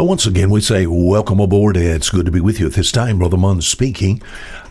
[0.00, 1.76] Well, once again, we say welcome aboard.
[1.76, 3.18] It's good to be with you at this time.
[3.18, 4.22] Brother Munn speaking.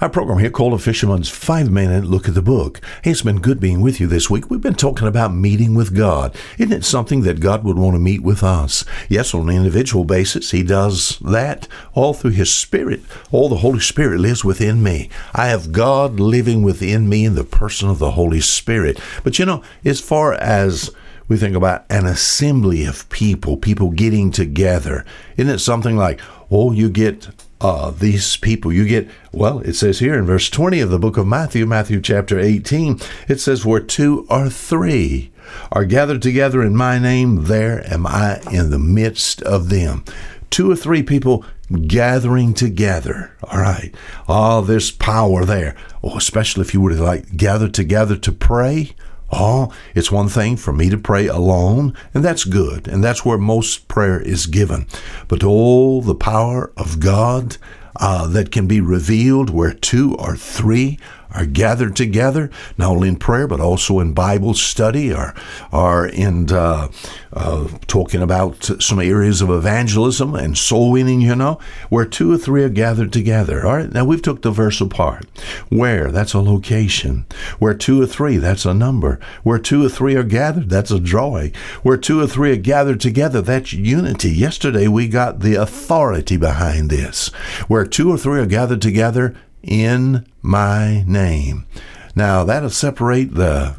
[0.00, 2.80] Our program here called A Fisherman's Five Minute Look at the Book.
[3.02, 4.48] Hey, it's been good being with you this week.
[4.48, 6.34] We've been talking about meeting with God.
[6.56, 8.86] Isn't it something that God would want to meet with us?
[9.10, 13.02] Yes, on an individual basis, He does that all through His Spirit.
[13.30, 15.10] All the Holy Spirit lives within me.
[15.34, 18.98] I have God living within me in the person of the Holy Spirit.
[19.24, 20.90] But you know, as far as
[21.28, 25.04] we think about an assembly of people, people getting together.
[25.36, 27.28] Isn't it something like, oh, you get
[27.60, 31.16] uh, these people, you get, well, it says here in verse 20 of the book
[31.16, 35.30] of Matthew, Matthew chapter 18, it says, where two or three
[35.72, 40.04] are gathered together in my name, there am I in the midst of them.
[40.50, 41.44] Two or three people
[41.86, 43.36] gathering together.
[43.42, 43.94] All right.
[44.28, 45.76] Oh, there's power there.
[46.02, 48.94] Oh, especially if you were to like gather together to pray.
[49.30, 53.38] Oh, it's one thing for me to pray alone, and that's good, and that's where
[53.38, 54.86] most prayer is given.
[55.28, 57.58] But all the power of God
[57.96, 60.98] uh, that can be revealed where two or three
[61.32, 65.34] are gathered together, not only in prayer, but also in Bible study or,
[65.72, 66.88] or in uh,
[67.32, 72.38] uh, talking about some areas of evangelism and soul winning, you know, where two or
[72.38, 73.66] three are gathered together.
[73.66, 75.26] All right, now we've took the verse apart.
[75.68, 77.26] Where, that's a location.
[77.58, 79.20] Where two or three, that's a number.
[79.42, 81.54] Where two or three are gathered, that's a drawing.
[81.82, 84.30] Where two or three are gathered together, that's unity.
[84.30, 87.28] Yesterday we got the authority behind this.
[87.68, 91.66] Where two or three are gathered together, in my name.
[92.14, 93.76] Now, that'll separate the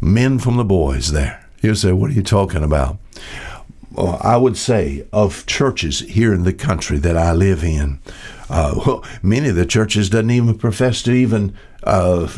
[0.00, 1.46] men from the boys there.
[1.62, 2.98] You say, what are you talking about?
[3.92, 7.98] Well, I would say of churches here in the country that I live in,
[8.48, 11.54] uh, well, many of the churches doesn't even profess to even
[11.84, 12.28] uh,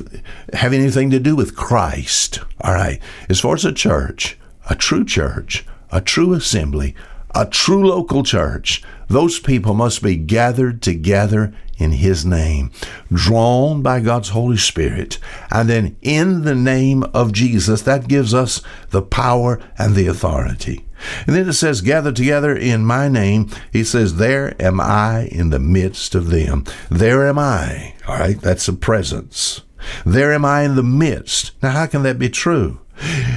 [0.53, 2.41] have anything to do with Christ.
[2.61, 3.01] All right.
[3.29, 4.39] As far as a church,
[4.69, 6.95] a true church, a true assembly,
[7.35, 12.71] a true local church, those people must be gathered together in His name,
[13.13, 15.19] drawn by God's Holy Spirit,
[15.51, 20.87] and then in the name of Jesus, that gives us the power and the authority.
[21.27, 23.51] And then it says, Gather together in my name.
[23.73, 26.65] He says, There am I in the midst of them.
[26.91, 27.95] There am I.
[28.07, 29.63] All right, that's a presence.
[30.07, 31.53] There am I in the midst.
[31.63, 32.81] Now, how can that be true?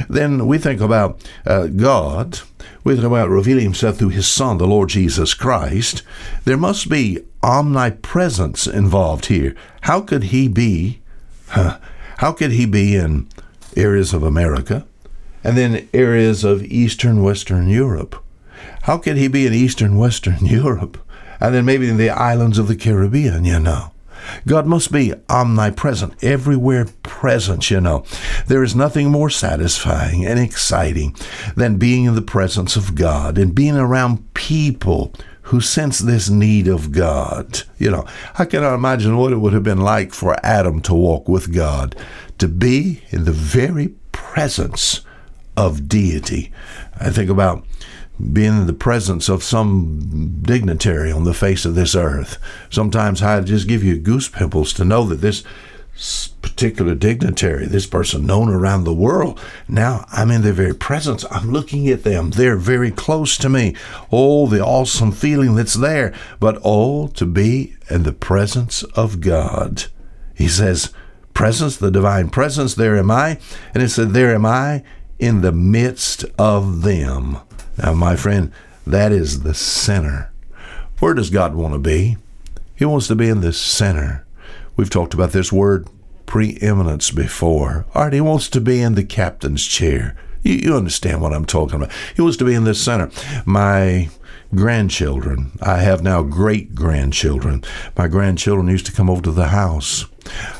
[0.09, 2.39] Then we think about uh, God
[2.85, 6.03] we think about revealing himself through his Son, the Lord Jesus Christ,
[6.46, 9.56] there must be omnipresence involved here.
[9.81, 11.01] How could he be?
[11.47, 11.79] Huh,
[12.18, 13.28] how could he be in
[13.75, 14.85] areas of America
[15.44, 18.23] and then areas of Eastern Western Europe?
[18.84, 21.00] How could he be in Eastern Western Europe
[21.40, 23.91] and then maybe in the islands of the Caribbean, you know?
[24.47, 28.05] God must be omnipresent, everywhere present, you know.
[28.47, 31.15] There is nothing more satisfying and exciting
[31.55, 35.13] than being in the presence of God and being around people
[35.43, 37.61] who sense this need of God.
[37.77, 38.05] You know,
[38.39, 41.95] I cannot imagine what it would have been like for Adam to walk with God,
[42.39, 45.01] to be in the very presence
[45.55, 46.51] of deity.
[46.99, 47.65] I think about
[48.31, 52.37] being in the presence of some dignitary on the face of this earth.
[52.69, 55.43] Sometimes I just give you goose pimples to know that this
[56.41, 61.25] particular dignitary, this person known around the world, now I'm in their very presence.
[61.31, 62.31] I'm looking at them.
[62.31, 63.75] They're very close to me.
[64.11, 66.13] Oh, the awesome feeling that's there.
[66.39, 69.85] But oh, to be in the presence of God.
[70.33, 70.91] He says,
[71.33, 73.39] presence, the divine presence, there am I.
[73.73, 74.83] And it said, there am I
[75.17, 77.37] in the midst of them.
[77.77, 78.51] Now, my friend,
[78.85, 80.31] that is the center.
[80.99, 82.17] Where does God want to be?
[82.75, 84.25] He wants to be in the center.
[84.75, 85.87] We've talked about this word
[86.25, 87.85] preeminence before.
[87.93, 90.17] All right, he wants to be in the captain's chair.
[90.43, 91.91] You, you understand what I'm talking about.
[92.15, 93.09] He wants to be in the center.
[93.45, 94.09] My
[94.53, 97.63] grandchildren, I have now great grandchildren.
[97.97, 100.05] My grandchildren used to come over to the house.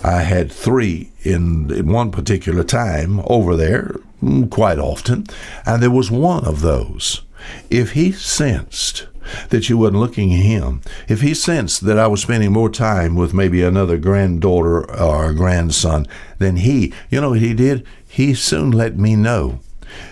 [0.04, 3.96] I had three in, in one particular time over there,
[4.26, 5.28] Mm, quite often,
[5.68, 7.22] and there was one of those.
[7.70, 9.06] If he sensed
[9.50, 13.16] that you wasn't looking at him, if he sensed that I was spending more time
[13.16, 16.08] with maybe another granddaughter or grandson
[16.40, 17.86] than he, you know what he did?
[18.08, 19.60] He soon let me know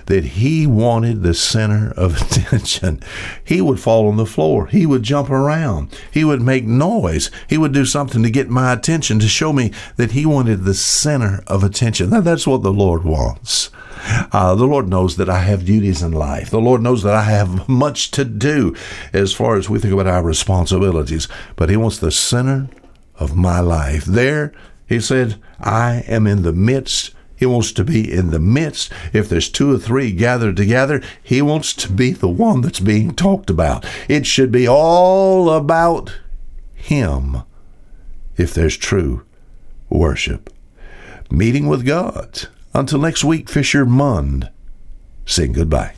[0.05, 3.01] that he wanted the center of attention.
[3.43, 4.67] He would fall on the floor.
[4.67, 5.97] He would jump around.
[6.11, 7.31] He would make noise.
[7.47, 10.73] He would do something to get my attention to show me that he wanted the
[10.73, 12.09] center of attention.
[12.09, 13.69] Now, that's what the Lord wants.
[14.31, 16.49] Uh, the Lord knows that I have duties in life.
[16.49, 18.75] The Lord knows that I have much to do
[19.13, 21.27] as far as we think about our responsibilities.
[21.55, 22.69] But He wants the center
[23.15, 24.05] of my life.
[24.05, 24.53] There,
[24.87, 27.13] He said, I am in the midst
[27.44, 28.90] He wants to be in the midst.
[29.12, 33.13] If there's two or three gathered together, He wants to be the one that's being
[33.13, 33.86] talked about.
[34.07, 36.22] It should be all about
[36.74, 37.44] Him
[38.38, 39.25] if there's true
[39.90, 40.54] worship.
[41.30, 42.48] Meeting with God.
[42.74, 44.50] Until next week, Fisher Mund
[45.25, 45.92] saying goodbye.